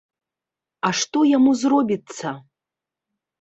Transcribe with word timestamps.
А 0.89 0.89
што 0.99 1.19
яму 1.37 1.51
зробіцца? 1.65 2.27